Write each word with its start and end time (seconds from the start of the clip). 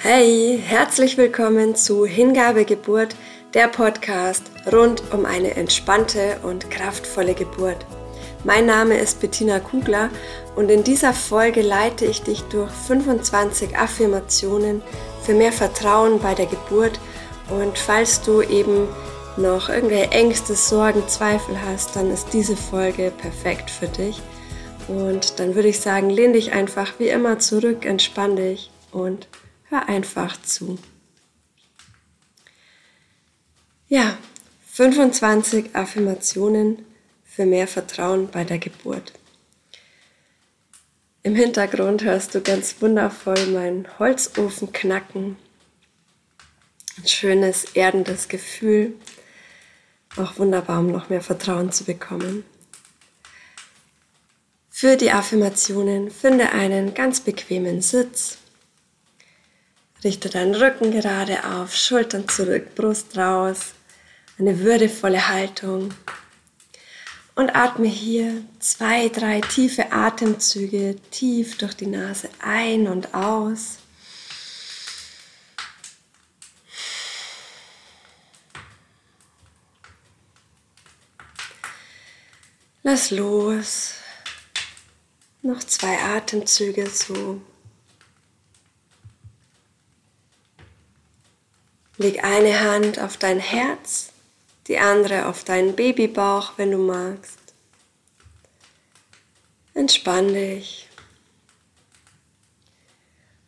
Hey, 0.00 0.62
herzlich 0.64 1.18
willkommen 1.18 1.74
zu 1.74 2.06
Hingabegeburt, 2.06 3.16
der 3.52 3.66
Podcast 3.66 4.44
rund 4.72 5.02
um 5.12 5.26
eine 5.26 5.56
entspannte 5.56 6.38
und 6.44 6.70
kraftvolle 6.70 7.34
Geburt. 7.34 7.84
Mein 8.44 8.66
Name 8.66 8.96
ist 8.96 9.20
Bettina 9.20 9.58
Kugler 9.58 10.10
und 10.54 10.70
in 10.70 10.84
dieser 10.84 11.12
Folge 11.12 11.62
leite 11.62 12.04
ich 12.04 12.22
dich 12.22 12.42
durch 12.42 12.70
25 12.70 13.76
Affirmationen 13.76 14.82
für 15.24 15.34
mehr 15.34 15.52
Vertrauen 15.52 16.20
bei 16.20 16.32
der 16.32 16.46
Geburt 16.46 17.00
und 17.50 17.76
falls 17.76 18.22
du 18.22 18.40
eben 18.40 18.86
noch 19.36 19.68
irgendwelche 19.68 20.12
Ängste, 20.12 20.54
Sorgen, 20.54 21.08
Zweifel 21.08 21.60
hast, 21.60 21.96
dann 21.96 22.12
ist 22.12 22.28
diese 22.32 22.56
Folge 22.56 23.10
perfekt 23.10 23.68
für 23.68 23.88
dich. 23.88 24.22
Und 24.86 25.40
dann 25.40 25.56
würde 25.56 25.68
ich 25.68 25.80
sagen, 25.80 26.08
lehn 26.08 26.34
dich 26.34 26.52
einfach 26.52 27.00
wie 27.00 27.08
immer 27.08 27.40
zurück, 27.40 27.84
entspann 27.84 28.36
dich 28.36 28.70
und 28.92 29.26
Hör 29.68 29.88
einfach 29.88 30.40
zu. 30.42 30.78
Ja, 33.88 34.16
25 34.72 35.74
Affirmationen 35.74 36.84
für 37.24 37.44
mehr 37.44 37.68
Vertrauen 37.68 38.28
bei 38.30 38.44
der 38.44 38.58
Geburt. 38.58 39.12
Im 41.22 41.34
Hintergrund 41.34 42.04
hörst 42.04 42.34
du 42.34 42.40
ganz 42.40 42.80
wundervoll 42.80 43.46
meinen 43.46 43.86
Holzofen 43.98 44.72
knacken. 44.72 45.36
Ein 46.96 47.06
schönes, 47.06 47.64
erdendes 47.74 48.28
Gefühl. 48.28 48.94
Auch 50.16 50.38
wunderbar, 50.38 50.80
um 50.80 50.90
noch 50.90 51.10
mehr 51.10 51.20
Vertrauen 51.20 51.72
zu 51.72 51.84
bekommen. 51.84 52.44
Für 54.70 54.96
die 54.96 55.10
Affirmationen 55.10 56.10
finde 56.10 56.52
einen 56.52 56.94
ganz 56.94 57.20
bequemen 57.20 57.82
Sitz 57.82 58.38
Richte 60.04 60.28
deinen 60.28 60.54
Rücken 60.54 60.92
gerade 60.92 61.44
auf, 61.44 61.74
Schultern 61.74 62.28
zurück, 62.28 62.76
Brust 62.76 63.18
raus. 63.18 63.72
Eine 64.38 64.60
würdevolle 64.60 65.28
Haltung. 65.28 65.92
Und 67.34 67.50
atme 67.50 67.88
hier 67.88 68.42
zwei, 68.60 69.08
drei 69.08 69.40
tiefe 69.40 69.90
Atemzüge 69.90 70.96
tief 71.10 71.58
durch 71.58 71.74
die 71.74 71.86
Nase 71.86 72.28
ein 72.40 72.86
und 72.86 73.12
aus. 73.14 73.78
Lass 82.84 83.10
los. 83.10 83.94
Noch 85.42 85.58
zwei 85.60 85.98
Atemzüge 85.98 86.88
so. 86.88 87.40
Leg 92.00 92.22
eine 92.22 92.60
Hand 92.60 93.00
auf 93.00 93.16
dein 93.16 93.40
Herz, 93.40 94.10
die 94.68 94.78
andere 94.78 95.26
auf 95.26 95.42
deinen 95.42 95.74
Babybauch, 95.74 96.52
wenn 96.56 96.70
du 96.70 96.78
magst. 96.78 97.38
Entspann 99.74 100.32
dich. 100.32 100.88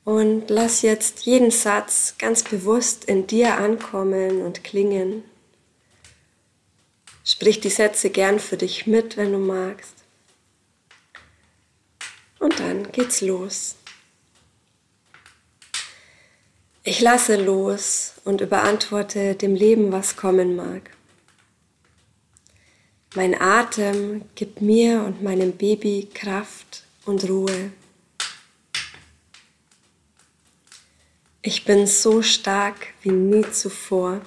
Und 0.04 0.50
lass 0.50 0.82
jetzt 0.82 1.20
jeden 1.26 1.52
Satz 1.52 2.16
ganz 2.18 2.42
bewusst 2.42 3.04
in 3.04 3.28
dir 3.28 3.56
ankommen 3.56 4.42
und 4.42 4.64
klingen. 4.64 5.22
Sprich 7.24 7.60
die 7.60 7.70
Sätze 7.70 8.10
gern 8.10 8.40
für 8.40 8.56
dich 8.56 8.88
mit, 8.88 9.16
wenn 9.16 9.30
du 9.30 9.38
magst. 9.38 9.94
Und 12.40 12.58
dann 12.58 12.90
geht's 12.90 13.20
los. 13.20 13.76
Ich 16.82 17.02
lasse 17.02 17.36
los 17.36 18.14
und 18.24 18.40
überantworte 18.40 19.34
dem 19.34 19.54
Leben, 19.54 19.92
was 19.92 20.16
kommen 20.16 20.56
mag. 20.56 20.90
Mein 23.14 23.38
Atem 23.38 24.22
gibt 24.34 24.62
mir 24.62 25.02
und 25.02 25.22
meinem 25.22 25.52
Baby 25.52 26.08
Kraft 26.14 26.84
und 27.04 27.28
Ruhe. 27.28 27.72
Ich 31.42 31.66
bin 31.66 31.86
so 31.86 32.22
stark 32.22 32.94
wie 33.02 33.10
nie 33.10 33.50
zuvor. 33.50 34.22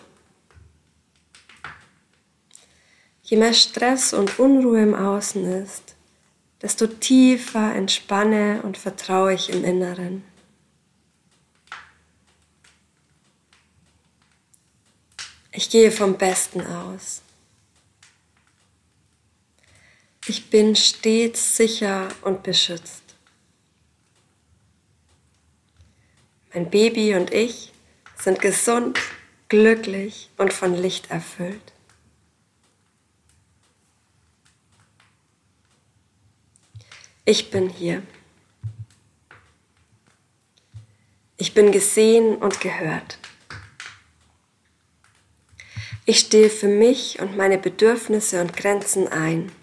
Je 3.24 3.38
mehr 3.38 3.54
Stress 3.54 4.14
und 4.14 4.38
Unruhe 4.38 4.84
im 4.84 4.94
Außen 4.94 5.44
ist, 5.64 5.96
desto 6.62 6.86
tiefer 6.86 7.74
entspanne 7.74 8.62
und 8.62 8.78
vertraue 8.78 9.34
ich 9.34 9.50
im 9.50 9.64
Inneren. 9.64 10.33
Ich 15.56 15.70
gehe 15.70 15.92
vom 15.92 16.18
Besten 16.18 16.66
aus. 16.66 17.22
Ich 20.26 20.50
bin 20.50 20.76
stets 20.76 21.58
sicher 21.58 22.08
und 22.24 22.42
beschützt. 22.42 23.04
Mein 26.54 26.72
Baby 26.72 27.16
und 27.16 27.32
ich 27.32 27.72
sind 28.16 28.42
gesund, 28.42 29.00
glücklich 29.48 30.32
und 30.38 30.54
von 30.54 30.74
Licht 30.74 31.12
erfüllt. 31.12 31.74
Ich 37.26 37.52
bin 37.52 37.70
hier. 37.70 38.02
Ich 41.38 41.54
bin 41.54 41.72
gesehen 41.72 42.38
und 42.38 42.60
gehört. 42.60 43.20
Ich 46.06 46.20
stehe 46.20 46.50
für 46.50 46.68
mich 46.68 47.22
und 47.22 47.38
meine 47.38 47.58
Bedürfnisse 47.58 48.42
und 48.42 48.58
Grenzen 48.58 49.08
ein. 49.08 49.54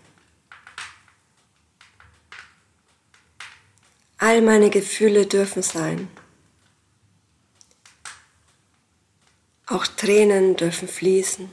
All 4.17 4.41
meine 4.41 4.71
Gefühle 4.71 5.27
dürfen 5.27 5.62
sein. 5.62 6.09
Auch 9.67 9.87
Tränen 9.87 10.56
dürfen 10.56 10.89
fließen. 10.89 11.51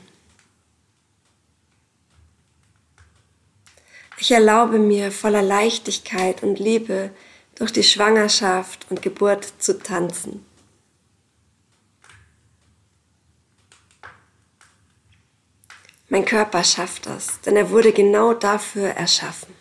Ich 4.16 4.30
erlaube 4.30 4.78
mir 4.78 5.12
voller 5.12 5.42
Leichtigkeit 5.42 6.42
und 6.42 6.58
Liebe 6.58 7.10
durch 7.56 7.72
die 7.72 7.82
Schwangerschaft 7.82 8.86
und 8.88 9.02
Geburt 9.02 9.52
zu 9.58 9.78
tanzen. 9.78 10.47
Mein 16.08 16.24
Körper 16.24 16.64
schafft 16.64 17.06
das, 17.06 17.40
denn 17.42 17.56
er 17.56 17.70
wurde 17.70 17.92
genau 17.92 18.32
dafür 18.32 18.88
erschaffen. 18.88 19.54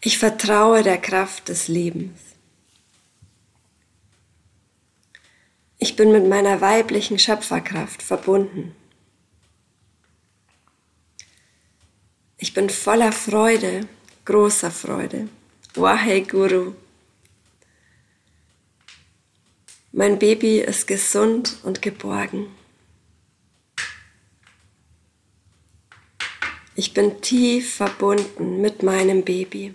Ich 0.00 0.18
vertraue 0.18 0.82
der 0.82 0.98
Kraft 0.98 1.48
des 1.48 1.68
Lebens. 1.68 2.20
Ich 5.78 5.96
bin 5.96 6.12
mit 6.12 6.26
meiner 6.26 6.60
weiblichen 6.60 7.18
Schöpferkraft 7.18 8.02
verbunden. 8.02 8.74
Ich 12.38 12.52
bin 12.52 12.68
voller 12.68 13.12
Freude, 13.12 13.88
großer 14.26 14.70
Freude. 14.70 15.28
Wahe 15.74 16.22
Guru. 16.22 16.74
Mein 19.92 20.18
Baby 20.18 20.60
ist 20.60 20.86
gesund 20.86 21.56
und 21.62 21.80
geborgen. 21.80 22.46
Ich 26.78 26.92
bin 26.92 27.22
tief 27.22 27.76
verbunden 27.76 28.60
mit 28.60 28.82
meinem 28.82 29.24
Baby. 29.24 29.72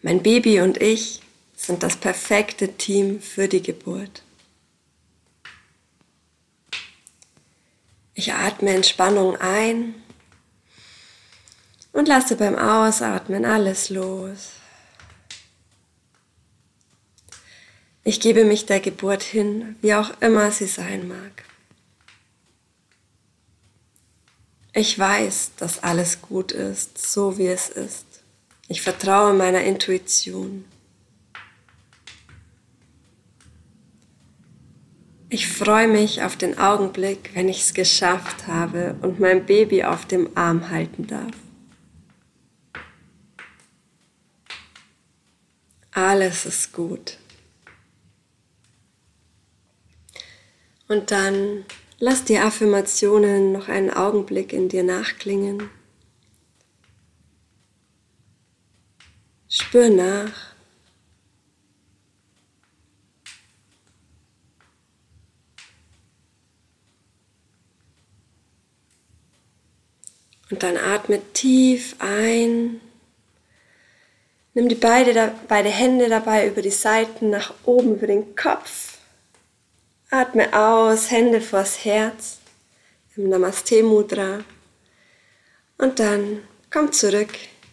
Mein 0.00 0.22
Baby 0.22 0.60
und 0.60 0.80
ich 0.80 1.20
sind 1.54 1.82
das 1.82 1.96
perfekte 1.96 2.72
Team 2.72 3.20
für 3.20 3.48
die 3.48 3.60
Geburt. 3.60 4.22
Ich 8.14 8.32
atme 8.32 8.70
Entspannung 8.70 9.36
ein 9.36 9.94
und 11.92 12.08
lasse 12.08 12.34
beim 12.36 12.56
Ausatmen 12.56 13.44
alles 13.44 13.90
los. 13.90 14.52
Ich 18.04 18.20
gebe 18.20 18.46
mich 18.46 18.64
der 18.64 18.80
Geburt 18.80 19.22
hin, 19.22 19.76
wie 19.82 19.92
auch 19.92 20.18
immer 20.22 20.50
sie 20.50 20.66
sein 20.66 21.06
mag. 21.08 21.47
Ich 24.72 24.98
weiß, 24.98 25.52
dass 25.56 25.82
alles 25.82 26.22
gut 26.22 26.52
ist, 26.52 26.98
so 26.98 27.38
wie 27.38 27.48
es 27.48 27.68
ist. 27.68 28.06
Ich 28.68 28.82
vertraue 28.82 29.32
meiner 29.32 29.62
Intuition. 29.62 30.64
Ich 35.30 35.48
freue 35.48 35.88
mich 35.88 36.22
auf 36.22 36.36
den 36.36 36.58
Augenblick, 36.58 37.30
wenn 37.34 37.48
ich 37.48 37.60
es 37.60 37.74
geschafft 37.74 38.46
habe 38.46 38.96
und 39.02 39.20
mein 39.20 39.44
Baby 39.46 39.84
auf 39.84 40.06
dem 40.06 40.36
Arm 40.36 40.70
halten 40.70 41.06
darf. 41.06 41.32
alles 45.98 46.46
ist 46.46 46.72
gut. 46.72 47.18
Und 50.86 51.10
dann 51.10 51.64
lass 51.98 52.24
die 52.24 52.38
Affirmationen 52.38 53.52
noch 53.52 53.68
einen 53.68 53.90
Augenblick 53.90 54.52
in 54.52 54.68
dir 54.68 54.82
nachklingen. 54.82 55.70
Spür 59.48 59.88
nach. 59.90 60.54
Und 70.50 70.62
dann 70.62 70.76
atme 70.76 71.20
tief 71.32 71.96
ein. 71.98 72.80
Nimm 74.54 74.68
die 74.68 74.74
beide, 74.74 75.34
beide 75.46 75.68
Hände 75.68 76.08
dabei 76.08 76.48
über 76.48 76.62
die 76.62 76.70
Seiten 76.70 77.30
nach 77.30 77.54
oben, 77.64 77.96
über 77.96 78.06
den 78.06 78.34
Kopf. 78.34 78.97
Atme 80.10 80.50
aus, 80.58 81.10
Hände 81.10 81.42
vors 81.42 81.84
Herz 81.84 82.38
im 83.14 83.28
Namaste 83.28 83.82
Mudra. 83.82 84.42
Und 85.76 85.98
dann 85.98 86.42
komm 86.70 86.92
zurück 86.92 87.28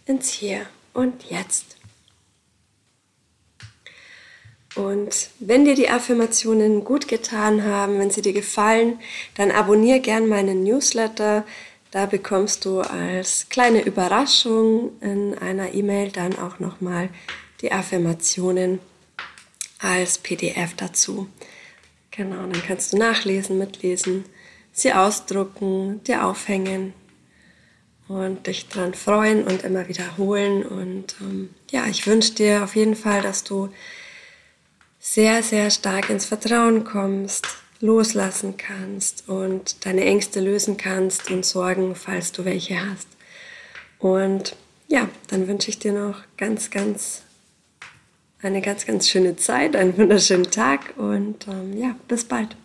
ins 0.06 0.32
Hier 0.32 0.66
und 0.94 1.24
Jetzt. 1.30 1.78
Und 4.76 5.30
wenn 5.40 5.64
dir 5.64 5.76
die 5.76 5.90
Affirmationen 5.90 6.84
gut 6.84 7.08
getan 7.08 7.64
haben, 7.64 8.00
wenn 8.00 8.12
sie 8.12 8.22
dir 8.22 8.34
gefallen, 8.34 9.00
dann 9.36 9.52
abonniere 9.52 10.02
gern 10.02 10.28
meinen 10.28 10.66
Newsletter. 10.66 11.46
Da 11.92 12.06
bekommst 12.06 12.66
du 12.66 12.82
als 12.82 13.48
kleine 13.48 13.82
Überraschung 13.82 14.92
in 15.00 15.38
einer 15.38 15.74
E-Mail 15.74 16.12
dann 16.12 16.38
auch 16.38 16.60
nochmal 16.60 17.08
die 17.62 17.72
Affirmationen 17.72 18.80
als 19.80 20.18
PDF 20.18 20.74
dazu. 20.76 21.30
Genau, 22.16 22.48
dann 22.48 22.64
kannst 22.66 22.94
du 22.94 22.98
nachlesen, 22.98 23.58
mitlesen, 23.58 24.24
sie 24.72 24.94
ausdrucken, 24.94 26.02
dir 26.04 26.26
aufhängen 26.26 26.94
und 28.08 28.48
dich 28.48 28.70
dran 28.70 28.94
freuen 28.94 29.44
und 29.44 29.64
immer 29.64 29.88
wiederholen. 29.88 30.64
Und 30.64 31.16
ähm, 31.20 31.50
ja, 31.72 31.88
ich 31.88 32.08
wünsche 32.08 32.34
dir 32.34 32.64
auf 32.64 32.76
jeden 32.76 32.96
Fall, 32.96 33.22
dass 33.22 33.44
du 33.44 33.70
sehr, 35.00 35.44
sehr 35.44 35.70
stark 35.70 36.10
ins 36.10 36.26
Vertrauen 36.26 36.86
kommst, 36.86 37.48
loslassen 37.82 38.56
kannst 38.58 39.28
und 39.28 39.86
deine 39.86 40.06
Ängste 40.06 40.40
lösen 40.40 40.78
kannst 40.78 41.30
und 41.30 41.46
Sorgen, 41.46 41.96
falls 41.96 42.32
du 42.32 42.46
welche 42.46 42.80
hast. 42.80 43.08
Und 44.00 44.56
ja, 44.88 45.10
dann 45.28 45.48
wünsche 45.48 45.70
ich 45.70 45.80
dir 45.80 45.92
noch 45.92 46.22
ganz, 46.38 46.70
ganz 46.70 47.25
eine 48.46 48.62
ganz, 48.62 48.86
ganz 48.86 49.10
schöne 49.10 49.36
Zeit, 49.36 49.76
einen 49.76 49.98
wunderschönen 49.98 50.50
Tag 50.52 50.94
und 50.98 51.48
ähm, 51.48 51.78
ja, 51.78 51.96
bis 52.08 52.26
bald. 52.26 52.56